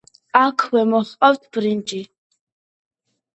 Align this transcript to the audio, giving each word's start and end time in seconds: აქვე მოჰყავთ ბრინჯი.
აქვე 0.37 0.81
მოჰყავთ 0.93 1.45
ბრინჯი. 1.59 2.01